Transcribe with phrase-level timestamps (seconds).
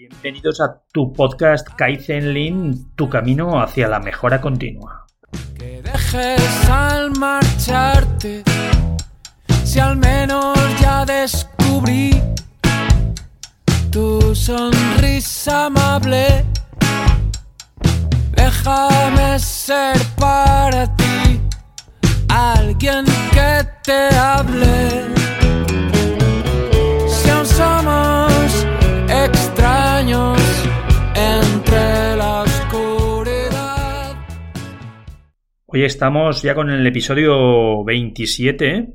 [0.00, 5.04] Bienvenidos a tu podcast Kaizen Lean, tu camino hacia la mejora continua.
[5.58, 8.42] Que dejes al marcharte.
[9.62, 12.18] Si al menos ya descubrí
[13.90, 16.46] tu sonrisa amable.
[18.32, 21.38] Déjame ser para ti
[22.30, 23.04] alguien
[23.34, 24.69] que te hable.
[35.84, 38.92] Estamos ya con el episodio 27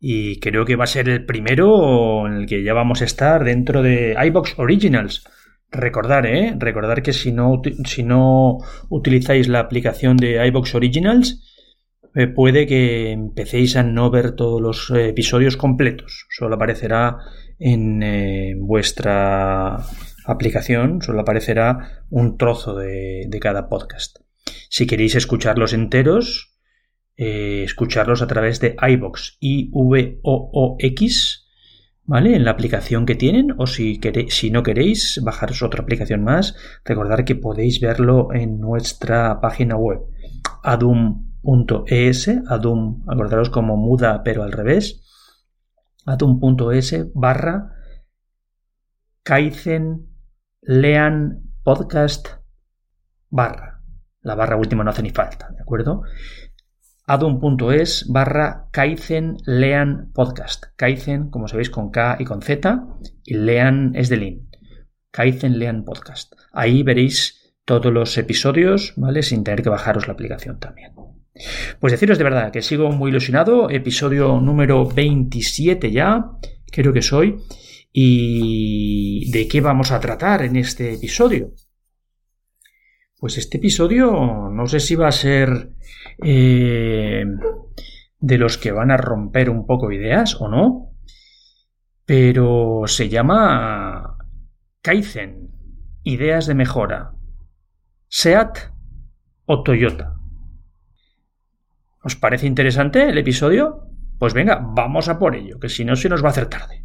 [0.00, 3.42] y creo que va a ser el primero en el que ya vamos a estar
[3.42, 5.24] dentro de iBox Originals.
[5.70, 6.54] Recordar, ¿eh?
[6.58, 8.58] Recordar que si no, si no
[8.90, 11.42] utilizáis la aplicación de iBox Originals,
[12.14, 16.26] eh, puede que empecéis a no ver todos los eh, episodios completos.
[16.28, 17.16] Solo aparecerá
[17.58, 19.78] en eh, vuestra
[20.26, 24.23] aplicación, solo aparecerá un trozo de cada podcast.
[24.70, 26.54] Si queréis escucharlos enteros,
[27.16, 31.46] eh, escucharlos a través de iVox, I-V-O-O-X,
[32.04, 32.34] ¿vale?
[32.36, 36.56] En la aplicación que tienen, o si, quere- si no queréis, bajaros otra aplicación más,
[36.84, 40.00] recordar que podéis verlo en nuestra página web,
[40.62, 45.00] adum.es, adum, acordaros como muda pero al revés,
[46.06, 47.70] adum.es barra
[49.22, 50.08] Kaizen
[50.60, 52.28] Lean Podcast
[53.30, 53.73] barra.
[54.24, 56.02] La barra última no hace ni falta, ¿de acuerdo?
[57.06, 60.64] adum.es barra Kaizen Lean Podcast.
[60.76, 62.86] Kaizen, como sabéis, con K y con Z,
[63.24, 64.48] y Lean es de Lean.
[65.10, 66.32] Kaizen Lean Podcast.
[66.52, 69.22] Ahí veréis todos los episodios, ¿vale?
[69.22, 70.92] Sin tener que bajaros la aplicación también.
[71.78, 73.68] Pues deciros de verdad que sigo muy ilusionado.
[73.68, 76.24] Episodio número 27 ya,
[76.72, 77.36] creo que soy.
[77.92, 81.52] ¿Y de qué vamos a tratar en este episodio?
[83.24, 85.70] Pues este episodio no sé si va a ser
[86.22, 87.24] eh,
[88.18, 90.92] de los que van a romper un poco ideas o no,
[92.04, 94.18] pero se llama
[94.82, 95.48] Kaizen,
[96.02, 97.14] ideas de mejora,
[98.08, 98.58] SEAT
[99.46, 100.16] o Toyota.
[102.02, 103.88] ¿Os parece interesante el episodio?
[104.18, 106.83] Pues venga, vamos a por ello, que si no se nos va a hacer tarde.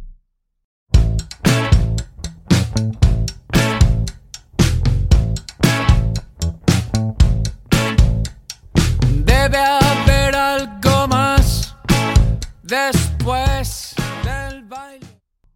[12.70, 13.94] Después
[14.24, 15.06] del baile.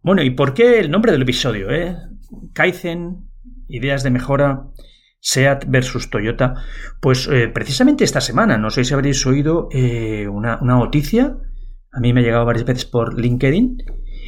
[0.03, 1.71] Bueno, ¿y por qué el nombre del episodio?
[1.71, 1.95] Eh?
[2.53, 3.29] Kaizen,
[3.69, 4.67] ideas de mejora,
[5.21, 6.55] SEAT versus Toyota.
[7.01, 11.37] Pues eh, precisamente esta semana, no sé si habréis oído eh, una, noticia,
[11.91, 13.77] a mí me ha llegado varias veces por LinkedIn,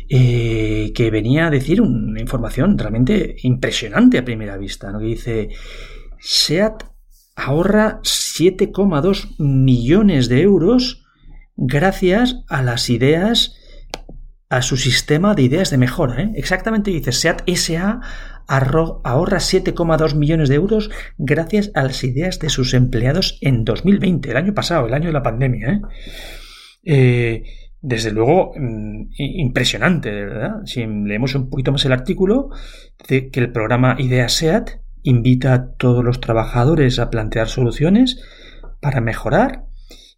[0.10, 5.00] eh, que venía a decir una información realmente impresionante a primera vista, ¿no?
[5.00, 5.50] que dice,
[6.20, 6.84] SEAT
[7.36, 11.07] ahorra 7,2 millones de euros
[11.58, 13.56] gracias a las ideas
[14.50, 16.22] a su sistema de ideas de mejora.
[16.22, 16.32] ¿eh?
[16.36, 18.00] Exactamente dice, SEAT SA
[18.48, 24.38] ahorra 7,2 millones de euros gracias a las ideas de sus empleados en 2020, el
[24.38, 25.70] año pasado, el año de la pandemia.
[25.70, 25.82] ¿eh?
[26.86, 27.44] Eh,
[27.82, 30.62] desde luego, mm, impresionante, verdad.
[30.66, 32.50] Si leemos un poquito más el artículo,
[33.00, 38.22] dice que el programa Ideas SEAT invita a todos los trabajadores a plantear soluciones
[38.82, 39.67] para mejorar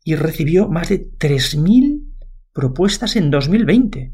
[0.09, 2.03] y recibió más de 3.000
[2.51, 4.11] propuestas en 2020.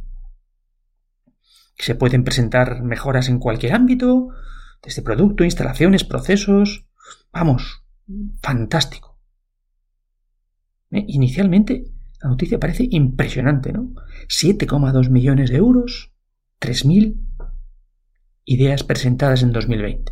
[1.77, 4.27] Se pueden presentar mejoras en cualquier ámbito,
[4.83, 6.85] desde producto, instalaciones, procesos.
[7.31, 7.85] Vamos,
[8.41, 9.17] fantástico.
[10.91, 11.85] Eh, Inicialmente
[12.21, 13.93] la noticia parece impresionante, ¿no?
[14.27, 16.11] 7,2 millones de euros,
[16.59, 17.15] 3.000
[18.43, 20.11] ideas presentadas en 2020.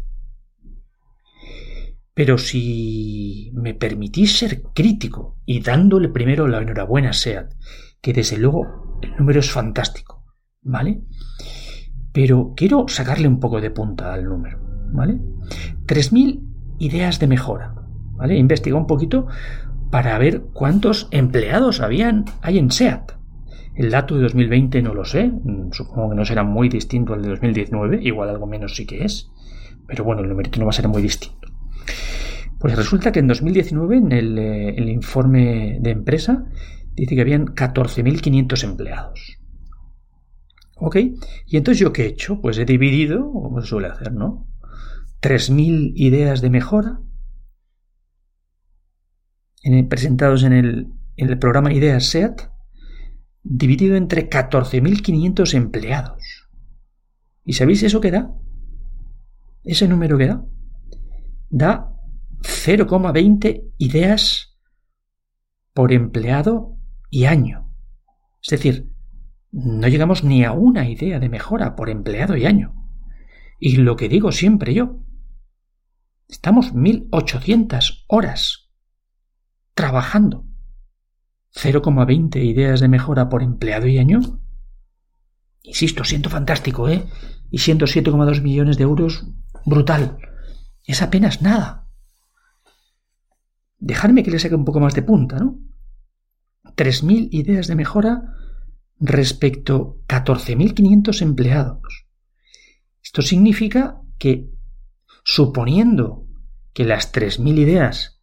[2.13, 7.54] Pero si me permitís ser crítico y dándole primero la enhorabuena a SEAT,
[8.01, 10.24] que desde luego el número es fantástico,
[10.62, 11.01] ¿vale?
[12.12, 14.60] Pero quiero sacarle un poco de punta al número,
[14.92, 15.19] ¿vale?
[15.88, 16.39] 3.000
[16.77, 17.74] ideas de mejora,
[18.16, 18.38] ¿vale?
[18.38, 19.27] Investigué un poquito
[19.89, 23.13] para ver cuántos empleados habían, hay en SEAT.
[23.75, 27.24] El dato de 2020 no lo sé, mm, supongo que no será muy distinto al
[27.24, 29.31] de 2019, igual algo menos sí que es,
[29.88, 31.43] pero bueno, el numerito no va a ser muy distinto.
[32.63, 36.45] Pues resulta que en 2019, en el, eh, el informe de empresa,
[36.95, 39.38] dice que habían 14.500 empleados.
[40.77, 40.95] ¿Ok?
[41.45, 42.39] Y entonces yo qué he hecho?
[42.39, 44.48] Pues he dividido, como se suele hacer, ¿no?
[45.21, 47.01] 3.000 ideas de mejora
[49.63, 50.88] en presentados en el,
[51.18, 52.44] en el programa Ideas SEAT,
[53.44, 56.48] dividido entre 14.500 empleados.
[57.44, 58.33] ¿Y sabéis eso que da?
[59.66, 60.45] Ese número que da.
[61.50, 61.93] Da
[62.44, 64.60] 0,20 ideas
[65.74, 66.78] por empleado
[67.10, 67.72] y año.
[68.42, 68.92] Es decir,
[69.51, 72.75] no llegamos ni a una idea de mejora por empleado y año.
[73.60, 75.00] Y lo que digo siempre yo,
[76.28, 78.69] estamos 1800 horas
[79.74, 80.45] trabajando.
[81.56, 84.19] 0,20 ideas de mejora por empleado y año.
[85.62, 87.06] Insisto, siento fantástico, ¿eh?
[87.50, 89.28] Y siendo 7,2 millones de euros,
[89.66, 90.18] brutal.
[90.84, 91.82] Es apenas nada.
[93.83, 95.59] Dejadme que le saque un poco más de punta, ¿no?
[96.77, 98.33] 3.000 ideas de mejora
[98.97, 102.07] respecto a 14.500 empleados.
[103.03, 104.50] Esto significa que,
[105.25, 106.25] suponiendo
[106.71, 108.21] que las 3.000 ideas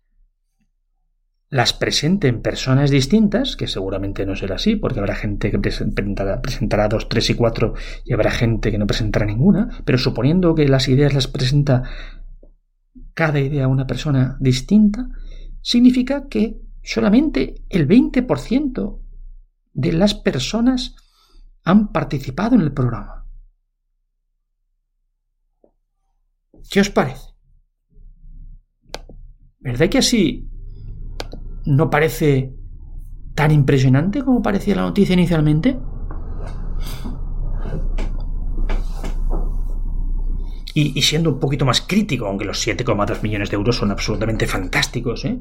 [1.51, 6.89] las presenten personas distintas, que seguramente no será así, porque habrá gente que presentará, presentará
[6.89, 7.75] dos, tres y cuatro,
[8.05, 11.83] y habrá gente que no presentará ninguna, pero suponiendo que las ideas las presenta
[13.13, 15.11] cada idea una persona distinta,
[15.63, 19.01] significa que solamente el 20%
[19.73, 20.95] de las personas
[21.65, 23.27] han participado en el programa.
[26.71, 27.29] ¿Qué os parece?
[29.59, 30.49] ¿Verdad que así
[31.67, 32.55] no parece
[33.35, 35.79] tan impresionante como parecía la noticia inicialmente?
[40.75, 45.25] Y, siendo un poquito más crítico, aunque los 7,2 millones de euros son absolutamente fantásticos,
[45.25, 45.39] ¿eh?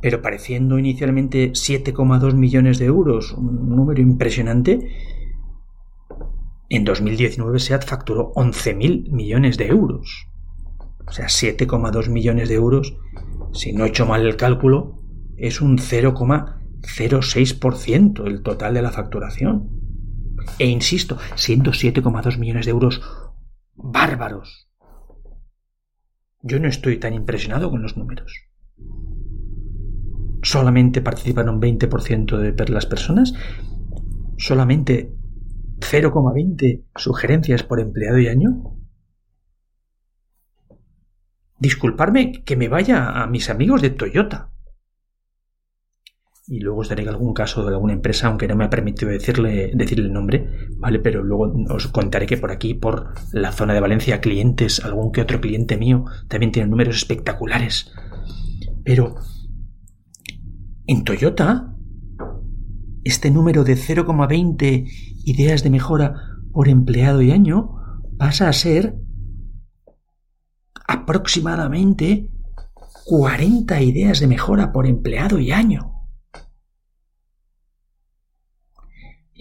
[0.00, 4.88] pero pareciendo inicialmente 7,2 millones de euros un número impresionante,
[6.68, 10.28] en 2019 SEAT facturó 11.000 millones de euros.
[11.06, 12.96] O sea, 7,2 millones de euros,
[13.52, 15.02] si no he hecho mal el cálculo,
[15.36, 19.68] es un 0,06% el total de la facturación.
[20.58, 23.02] E insisto, siendo 7,2 millones de euros
[23.82, 24.68] bárbaros.
[26.40, 28.32] Yo no estoy tan impresionado con los números.
[30.42, 33.34] Solamente participan un 20% de las personas.
[34.38, 35.14] Solamente
[35.78, 38.76] 0,20 sugerencias por empleado y año.
[41.58, 44.51] Disculparme que me vaya a mis amigos de Toyota
[46.46, 49.70] y luego os daré algún caso de alguna empresa, aunque no me ha permitido decirle,
[49.74, 50.98] decirle el nombre, ¿vale?
[50.98, 55.20] Pero luego os contaré que por aquí, por la zona de Valencia, clientes, algún que
[55.20, 57.92] otro cliente mío, también tiene números espectaculares.
[58.84, 59.14] Pero
[60.86, 61.76] en Toyota,
[63.04, 64.90] este número de 0,20
[65.24, 67.76] ideas de mejora por empleado y año
[68.18, 68.96] pasa a ser
[70.86, 72.28] aproximadamente
[73.06, 75.91] 40 ideas de mejora por empleado y año.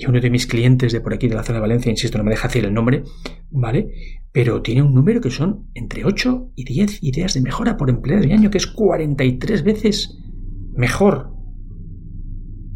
[0.02, 2.24] Y uno de mis clientes de por aquí de la zona de Valencia, insisto, no
[2.24, 3.04] me deja decir el nombre,
[3.52, 3.92] ¿vale?
[4.32, 8.24] Pero tiene un número que son entre 8 y 10 ideas de mejora por empleado
[8.24, 10.18] de año, que es 43 veces
[10.74, 11.34] mejor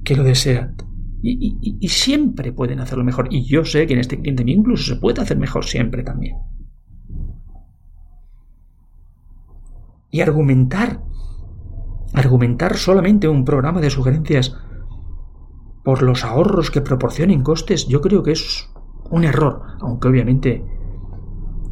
[0.03, 0.83] que lo de SEAT.
[1.23, 3.29] Y, y, siempre pueden hacerlo mejor.
[3.31, 6.35] Y yo sé que en este cliente mío incluso se puede hacer mejor siempre también.
[10.11, 11.01] Y argumentar,
[12.13, 14.55] argumentar solamente un programa de sugerencias
[15.85, 18.67] por los ahorros que proporcionen costes, yo creo que es
[19.11, 20.65] un error, aunque obviamente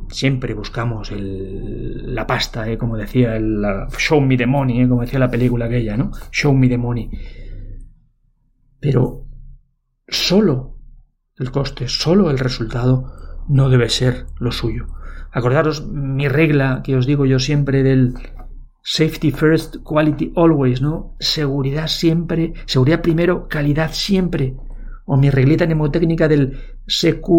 [0.07, 2.77] siempre buscamos la pasta, ¿eh?
[2.77, 3.59] como decía el
[3.97, 4.87] Show Me the Money, ¿eh?
[4.87, 6.11] como decía la película aquella, ¿no?
[6.31, 7.09] Show Me the Money.
[8.79, 9.25] Pero
[10.07, 10.77] solo
[11.39, 13.11] el coste, solo el resultado
[13.49, 14.85] no debe ser lo suyo.
[15.31, 18.13] Acordaros mi regla que os digo yo siempre del
[18.85, 21.15] Safety first, quality always, ¿no?
[21.17, 24.57] Seguridad siempre, seguridad primero, calidad siempre.
[25.05, 27.29] O mi reglita mnemotécnica del CQ,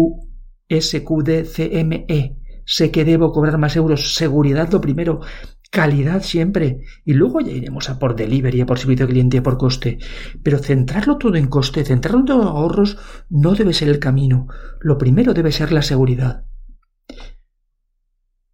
[0.67, 2.37] SQD, CME.
[2.65, 4.15] Sé que debo cobrar más euros.
[4.15, 5.21] Seguridad lo primero,
[5.69, 6.79] calidad siempre.
[7.05, 9.99] Y luego ya iremos a por delivery, a por servicio de cliente, a por coste.
[10.41, 12.97] Pero centrarlo todo en coste, centrarlo todo en ahorros,
[13.29, 14.47] no debe ser el camino.
[14.79, 16.45] Lo primero debe ser la seguridad.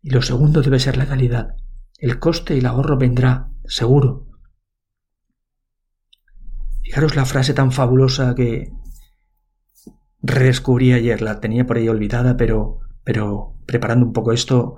[0.02, 1.56] Y lo segundo debe ser la calidad
[2.02, 4.28] el coste y el ahorro vendrá, seguro.
[6.84, 8.74] Fijaros la frase tan fabulosa que,
[10.22, 14.76] redescubrí ayer, la tenía por ahí olvidada, pero, pero preparando un poco esto,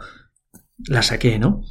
[0.87, 1.61] la saqué, ¿no?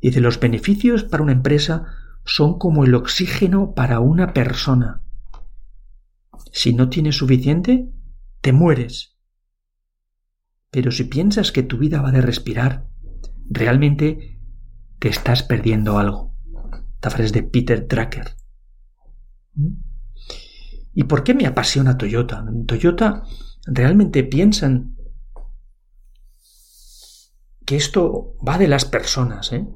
[0.00, 1.84] Dice, los beneficios para una empresa
[2.24, 5.02] son como el oxígeno para una persona.
[6.52, 7.90] Si no tienes suficiente,
[8.40, 9.16] te mueres.
[10.70, 12.88] Pero si piensas que tu vida va de respirar,
[13.48, 14.35] realmente
[14.98, 16.32] te estás perdiendo algo.
[16.94, 18.36] Esta frase de Peter Drucker.
[20.94, 22.44] ¿Y por qué me apasiona Toyota?
[22.48, 23.22] En Toyota
[23.66, 24.96] realmente piensan
[27.64, 29.52] que esto va de las personas.
[29.52, 29.66] ¿eh?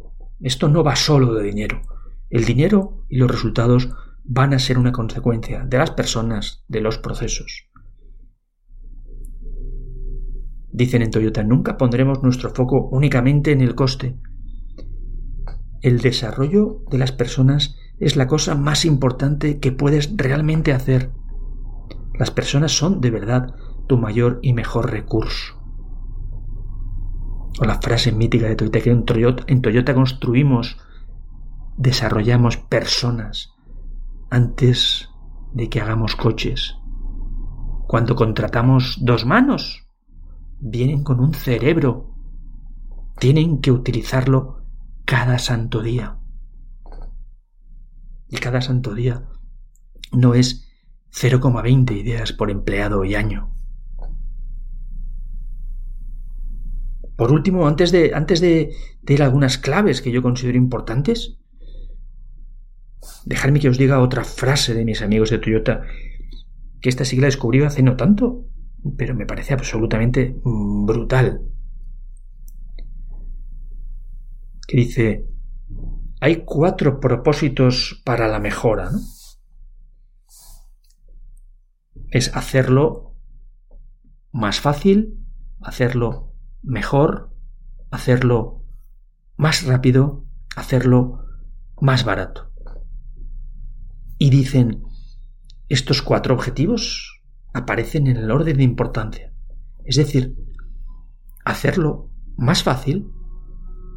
[0.41, 1.83] Esto no va solo de dinero.
[2.31, 3.91] El dinero y los resultados
[4.25, 7.69] van a ser una consecuencia de las personas, de los procesos.
[10.73, 14.17] Dicen en Toyota, nunca pondremos nuestro foco únicamente en el coste.
[15.83, 21.11] El desarrollo de las personas es la cosa más importante que puedes realmente hacer.
[22.19, 23.55] Las personas son de verdad
[23.87, 25.59] tu mayor y mejor recurso.
[27.61, 30.79] O la frase mítica de Toyota que en Toyota, en Toyota construimos,
[31.77, 33.55] desarrollamos personas
[34.31, 35.09] antes
[35.53, 36.77] de que hagamos coches.
[37.87, 39.89] Cuando contratamos dos manos,
[40.61, 42.15] vienen con un cerebro.
[43.19, 44.60] Tienen que utilizarlo
[45.11, 46.21] cada santo día.
[48.29, 49.25] Y cada santo día
[50.13, 50.71] no es
[51.13, 53.53] 0,20 ideas por empleado y año.
[57.17, 61.41] Por último, antes de, antes de, de ir a algunas claves que yo considero importantes,
[63.25, 65.83] dejadme que os diga otra frase de mis amigos de Toyota,
[66.81, 68.47] que esta sí que la descubrí hace no tanto,
[68.97, 71.50] pero me parece absolutamente mm, brutal.
[74.71, 75.27] Que dice,
[76.21, 78.89] hay cuatro propósitos para la mejora.
[78.93, 79.01] ¿no?
[82.13, 83.17] Es hacerlo
[84.31, 85.27] más fácil,
[85.61, 87.37] hacerlo mejor,
[87.91, 88.65] hacerlo
[89.37, 90.25] más rápido,
[90.55, 91.25] hacerlo
[91.81, 92.53] más barato.
[94.19, 94.85] Y dicen,
[95.69, 99.35] estos cuatro objetivos aparecen en el orden de importancia.
[99.85, 100.37] Es decir,
[101.45, 103.11] hacerlo más fácil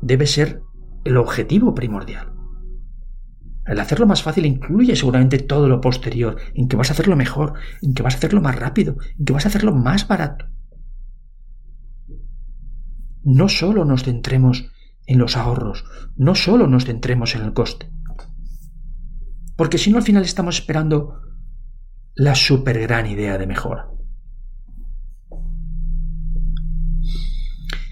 [0.04, 0.62] debe ser
[1.06, 2.34] el objetivo primordial.
[3.66, 7.54] El hacerlo más fácil incluye seguramente todo lo posterior, en que vas a hacerlo mejor,
[7.82, 10.46] en que vas a hacerlo más rápido, en que vas a hacerlo más barato.
[13.24, 14.70] No solo nos centremos
[15.06, 15.86] en los ahorros,
[16.18, 17.90] no solo nos centremos en el coste.
[19.56, 21.22] Porque si no al final estamos esperando
[22.16, 23.90] la super gran idea de mejora.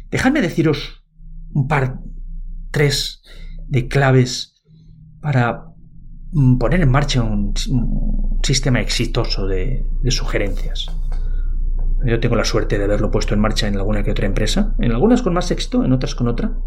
[0.09, 1.00] Dejadme deciros
[1.53, 1.99] un par,
[2.71, 3.21] tres
[3.67, 4.61] de claves
[5.21, 5.65] para
[6.31, 7.53] mm, poner en marcha un,
[8.43, 10.87] sistema exitoso de, de, sugerencias.
[12.03, 14.91] Yo tengo la suerte de haberlo puesto en marcha en alguna que otra empresa, en
[14.91, 16.57] algunas con más éxito, en otras con otra,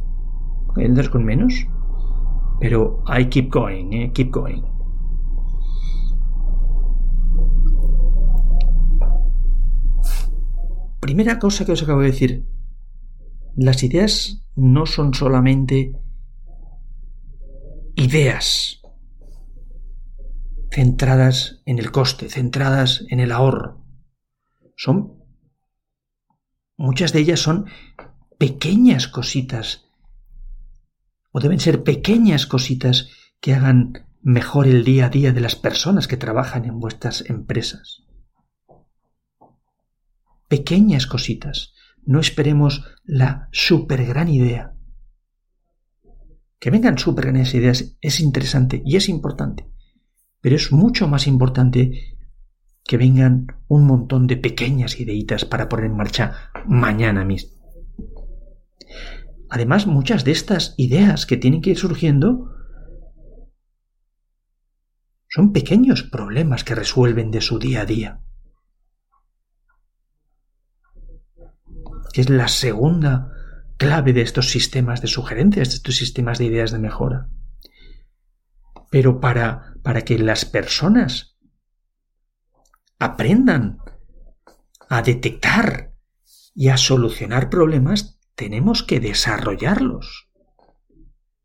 [0.77, 1.67] en otras con menos,
[2.61, 4.63] pero I keep going, eh, keep going.
[11.01, 12.54] Primera cosa que os acabo de decir.
[13.57, 15.93] Las ideas no son solamente
[17.97, 18.81] ideas
[20.71, 23.85] centradas en el coste, centradas en el ahorro.
[24.77, 25.23] Son
[26.77, 27.67] muchas de ellas son
[28.39, 29.85] pequeñas cositas
[31.31, 33.09] o deben ser pequeñas cositas
[33.41, 38.05] que hagan mejor el día a día de las personas que trabajan en vuestras empresas
[40.49, 41.73] pequeñas cositas.
[42.07, 44.75] No esperemos la super gran idea.
[46.59, 49.69] Que vengan super grandes ideas es interesante y es importante,
[50.41, 52.17] pero es mucho más importante
[52.85, 57.55] que vengan un montón de pequeñas ideitas para poner en marcha mañana mismo.
[59.49, 62.51] Además, muchas de estas ideas que tienen que ir surgiendo
[65.29, 68.21] son pequeños problemas que resuelven de su día a día.
[72.15, 73.33] Que es la segunda
[73.77, 77.29] clave de estos sistemas de sugerencias, de estos sistemas de ideas de mejora.
[78.89, 81.37] Pero para, para que las personas
[83.01, 83.79] aprendan
[84.89, 85.93] a detectar
[86.55, 90.29] y a solucionar problemas, tenemos que desarrollarlos.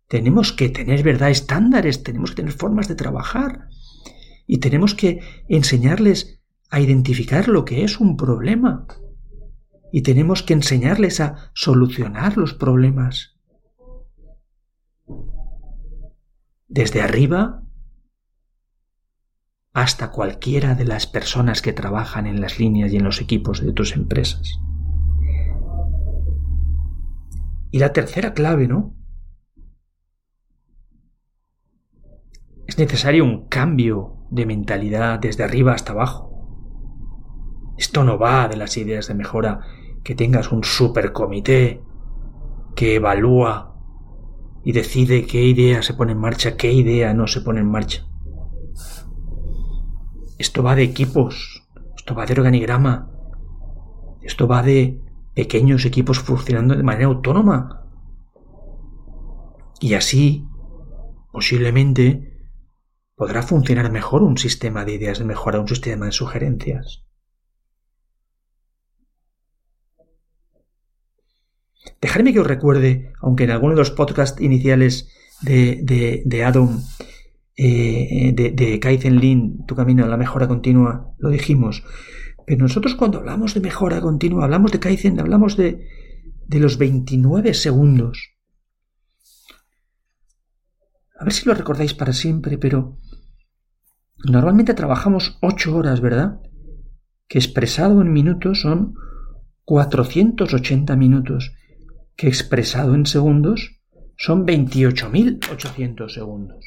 [0.07, 3.69] Tenemos que tener, ¿verdad?, estándares, tenemos que tener formas de trabajar
[4.45, 8.85] y tenemos que enseñarles a identificar lo que es un problema
[9.91, 13.37] y tenemos que enseñarles a solucionar los problemas.
[16.67, 17.63] Desde arriba
[19.73, 23.73] hasta cualquiera de las personas que trabajan en las líneas y en los equipos de
[23.73, 24.59] tus empresas.
[27.71, 28.95] Y la tercera clave, ¿no?
[32.67, 36.28] Es necesario un cambio de mentalidad desde arriba hasta abajo.
[37.79, 39.61] Esto no va de las ideas de mejora
[40.03, 41.81] que tengas un supercomité
[42.75, 43.73] que evalúa
[44.65, 48.05] y decide qué idea se pone en marcha, qué idea no se pone en marcha.
[50.37, 53.13] Esto va de equipos, esto va de organigrama,
[54.23, 54.99] esto va de
[55.33, 57.85] pequeños equipos funcionando de manera autónoma.
[59.79, 60.45] Y así,
[61.31, 62.51] posiblemente,
[63.15, 67.05] podrá funcionar mejor un sistema de ideas de mejora, un sistema de sugerencias.
[72.01, 75.09] Dejadme que os recuerde, aunque en alguno de los podcasts iniciales
[75.41, 76.81] de, de, de Adam,
[77.55, 81.83] eh, de, Kaizen Lin, Tu Camino a la Mejora Continua, lo dijimos.
[82.45, 85.85] Pero nosotros cuando hablamos de mejora continua, hablamos de Kaizen, hablamos de,
[86.47, 88.31] de los 29 segundos.
[91.19, 92.97] A ver si lo recordáis para siempre, pero
[94.23, 96.39] normalmente trabajamos 8 horas, ¿verdad?
[97.27, 98.95] Que expresado en minutos son
[99.65, 101.53] 480 minutos
[102.19, 103.79] que expresado en segundos
[104.17, 106.65] son 28.800 segundos.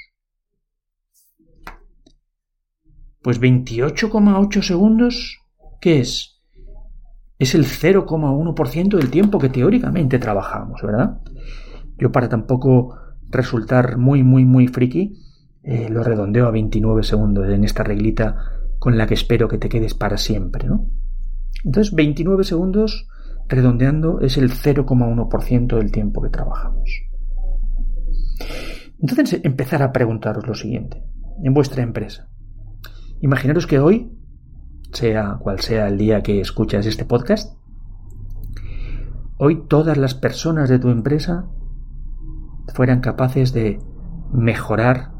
[3.20, 5.40] Pues 28,8 segundos,
[5.78, 6.40] ¿qué es?
[7.38, 11.20] Es el 0,1% del tiempo que teóricamente trabajamos, ¿verdad?
[11.98, 12.96] Yo para tampoco
[13.28, 15.18] resultar muy, muy, muy friki,
[15.64, 18.36] eh, lo redondeo a 29 segundos en esta reglita
[18.78, 20.86] con la que espero que te quedes para siempre, ¿no?
[21.62, 23.06] Entonces, 29 segundos
[23.48, 26.90] redondeando, es el 0,1% del tiempo que trabajamos.
[29.00, 31.02] Entonces, empezar a preguntaros lo siguiente,
[31.42, 32.28] en vuestra empresa.
[33.20, 34.12] Imaginaros que hoy,
[34.92, 37.56] sea cual sea el día que escuchas este podcast,
[39.38, 41.46] hoy todas las personas de tu empresa
[42.74, 43.80] fueran capaces de
[44.32, 45.10] mejorar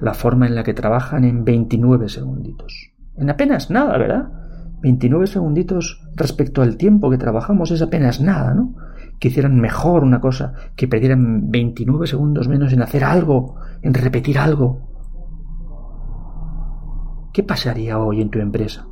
[0.00, 2.92] la forma en la que trabajan en 29 segunditos.
[3.16, 4.43] En apenas nada, ¿verdad?
[4.84, 8.74] 29 segunditos respecto al tiempo que trabajamos es apenas nada, ¿no?
[9.18, 14.38] Que hicieran mejor una cosa, que perdieran 29 segundos menos en hacer algo, en repetir
[14.38, 14.90] algo.
[17.32, 18.86] ¿Qué pasaría hoy en tu empresa?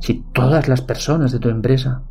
[0.00, 2.02] Si todas las personas de tu empresa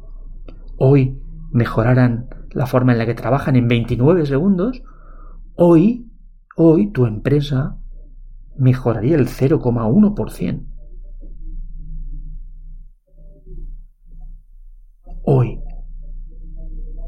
[0.77, 4.81] hoy mejoraran la forma en la que trabajan en 29 segundos,
[5.53, 6.12] hoy,
[6.55, 7.77] hoy tu empresa
[8.58, 10.74] mejoraría el 0,1%.
[15.25, 15.59] Hoy.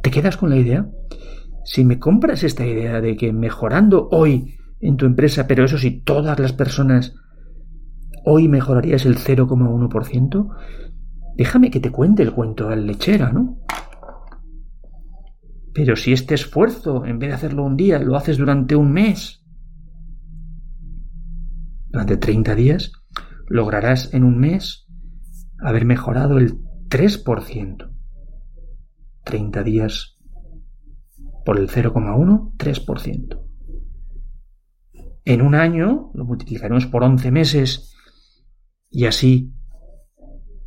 [0.03, 0.89] ¿Te quedas con la idea?
[1.63, 6.01] Si me compras esta idea de que mejorando hoy en tu empresa, pero eso sí,
[6.01, 7.15] todas las personas
[8.23, 10.55] hoy mejorarías el 0,1%,
[11.35, 13.59] déjame que te cuente el cuento al lechera, ¿no?
[15.73, 19.43] Pero si este esfuerzo, en vez de hacerlo un día, lo haces durante un mes,
[21.89, 22.91] durante 30 días,
[23.47, 24.87] lograrás en un mes
[25.59, 27.96] haber mejorado el 3%.
[29.27, 30.17] 30 días
[31.45, 33.43] por el 0,1, 3%.
[35.25, 37.93] En un año lo multiplicaremos por 11 meses
[38.89, 39.53] y así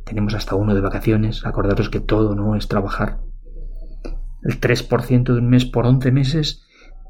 [0.05, 1.43] tenemos hasta uno de vacaciones.
[1.43, 3.21] Acordaros que todo no es trabajar.
[4.43, 6.63] El 3% de un mes por 11 meses,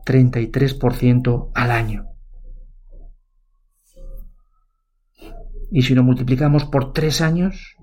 [0.05, 2.05] 33% al año.
[5.69, 7.75] Y si lo multiplicamos por 3 años,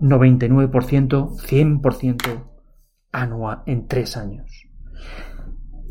[0.00, 2.44] 99%, 100%
[3.12, 4.68] anual en tres años.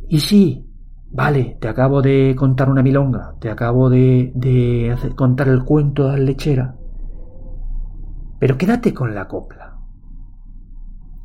[0.07, 0.69] Y sí,
[1.11, 6.17] vale, te acabo de contar una milonga, te acabo de, de contar el cuento de
[6.17, 6.75] la lechera,
[8.39, 9.79] pero quédate con la copla.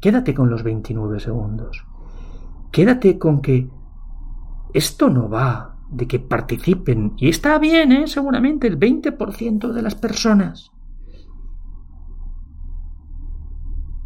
[0.01, 1.85] Quédate con los 29 segundos.
[2.73, 3.69] Quédate con que
[4.73, 8.07] esto no va de que participen, y está bien, ¿eh?
[8.07, 10.71] seguramente el 20% de las personas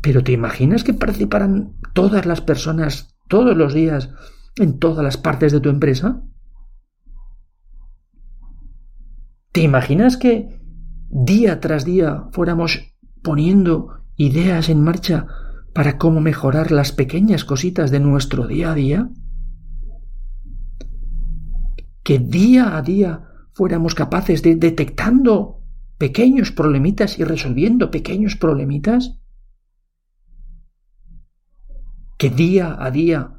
[0.05, 4.11] Pero ¿te imaginas que participaran todas las personas todos los días
[4.57, 6.23] en todas las partes de tu empresa?
[9.51, 10.61] ¿Te imaginas que
[11.09, 15.27] día tras día fuéramos poniendo ideas en marcha
[15.73, 19.09] para cómo mejorar las pequeñas cositas de nuestro día a día?
[22.03, 23.23] Que día a día
[23.55, 25.63] fuéramos capaces de detectando
[25.97, 29.24] pequeños problemitas y resolviendo pequeños problemitas?
[32.25, 33.35] Que día a día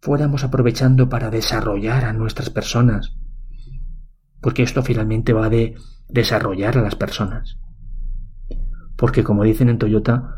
[0.00, 3.16] fuéramos aprovechando para desarrollar a nuestras personas
[4.44, 5.74] porque esto finalmente va de
[6.06, 7.58] desarrollar a las personas.
[8.94, 10.36] Porque como dicen en Toyota,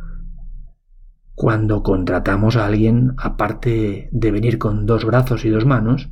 [1.35, 6.09] cuando contratamos a alguien, aparte de venir con dos brazos y dos manos,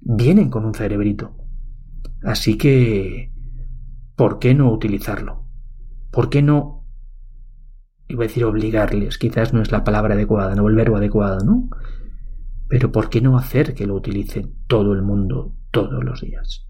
[0.00, 1.36] vienen con un cerebrito.
[2.22, 3.34] Así que,
[4.16, 5.44] ¿por qué no utilizarlo?
[6.10, 6.81] ¿Por qué no,
[8.12, 11.68] iba a decir obligarles, quizás no es la palabra adecuada, no el verbo adecuado, ¿no?
[12.68, 16.66] Pero ¿por qué no hacer que lo utilice todo el mundo todos los días?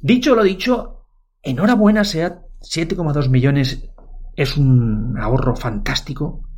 [0.00, 1.06] Dicho lo dicho,
[1.42, 3.88] enhorabuena, sea 7,2 millones
[4.34, 6.48] es un ahorro fantástico,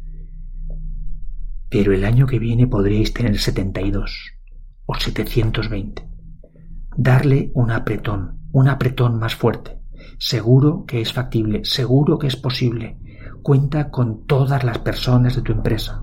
[1.68, 4.32] pero el año que viene podríais tener 72
[4.86, 6.08] o 720.
[6.96, 9.84] Darle un apretón, un apretón más fuerte.
[10.26, 12.96] Seguro que es factible, seguro que es posible.
[13.42, 16.02] Cuenta con todas las personas de tu empresa.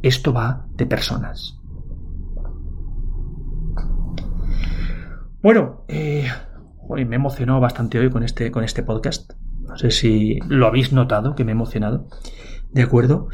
[0.00, 1.60] Esto va de personas.
[5.42, 6.26] Bueno, eh,
[6.88, 9.32] me he emocionado bastante hoy con este, con este podcast.
[9.60, 12.08] No sé si lo habéis notado, que me he emocionado.
[12.72, 13.28] ¿De acuerdo?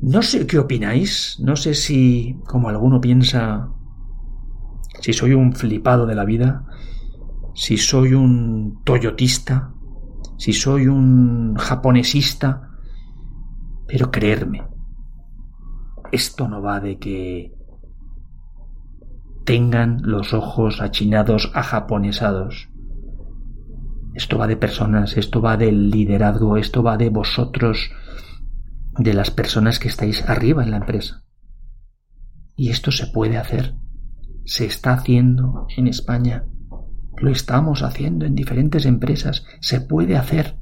[0.00, 1.38] No sé qué opináis.
[1.40, 3.70] No sé si, como alguno piensa,
[5.00, 6.66] si soy un flipado de la vida,
[7.54, 9.72] si soy un toyotista,
[10.36, 12.70] si soy un japonesista.
[13.86, 14.66] Pero creerme,
[16.10, 17.54] esto no va de que
[19.44, 22.70] tengan los ojos achinados, a japonesados.
[24.14, 27.90] Esto va de personas, esto va del liderazgo, esto va de vosotros,
[28.98, 31.24] de las personas que estáis arriba en la empresa.
[32.56, 33.74] Y esto se puede hacer.
[34.44, 36.44] Se está haciendo en España.
[37.18, 39.46] Lo estamos haciendo en diferentes empresas.
[39.60, 40.58] Se puede hacer.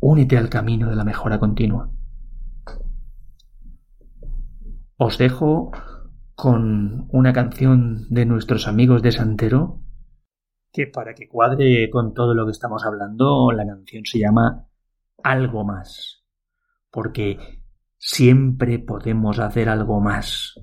[0.00, 1.90] Únete al camino de la mejora continua.
[4.96, 5.70] Os dejo
[6.34, 9.80] con una canción de nuestros amigos de Santero
[10.72, 14.66] que para que cuadre con todo lo que estamos hablando, la canción se llama
[15.22, 16.24] Algo más.
[16.90, 17.38] Porque
[17.96, 20.60] siempre podemos hacer algo más.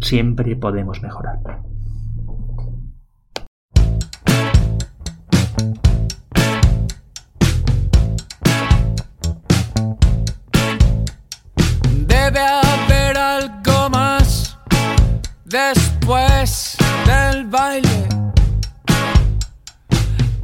[0.00, 1.40] Siempre podemos mejorar.
[12.06, 14.58] Debe haber algo más
[15.46, 18.08] después del baile.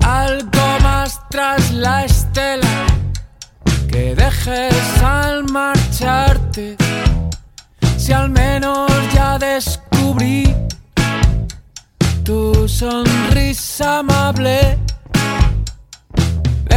[0.00, 2.86] Algo más tras la estela
[3.90, 6.76] que dejes al marcharte.
[7.98, 10.54] Si al menos ya descubrí
[12.24, 14.78] tu sonrisa amable,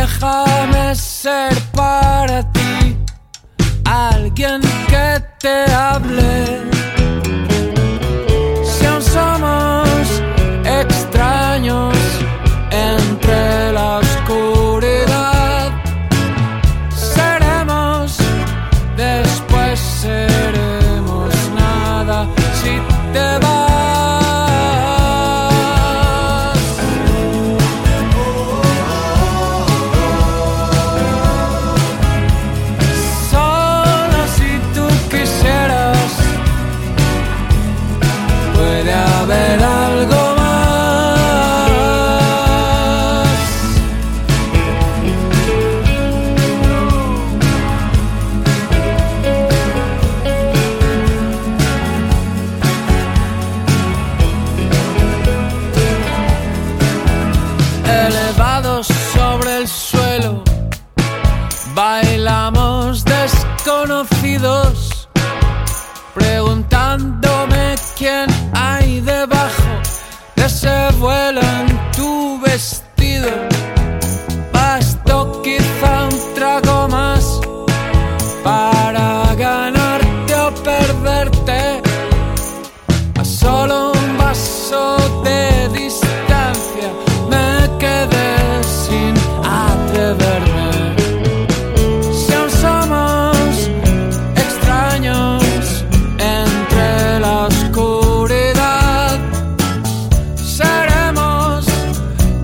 [0.05, 2.95] déjame ser para ti
[3.85, 6.74] alguien que te hable.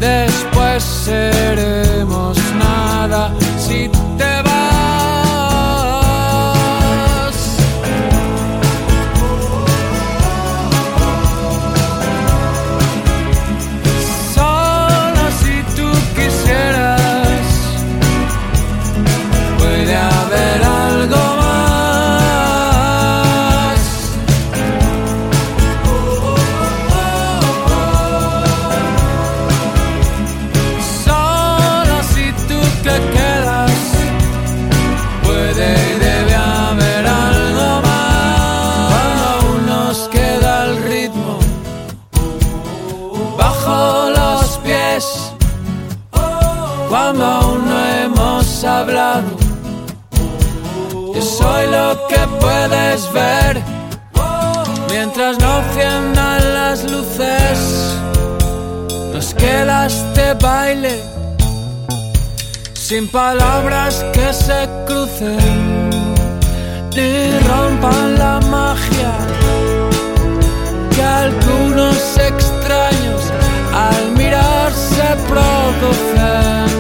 [0.02, 1.91] después seré.
[52.08, 53.62] Que puedes ver
[54.90, 57.98] mientras no enciendan las luces.
[59.14, 61.04] Nos queda este baile
[62.74, 65.90] sin palabras que se crucen
[66.96, 69.14] ni rompan la magia
[70.94, 73.22] que algunos extraños
[73.74, 76.71] al mirarse producen.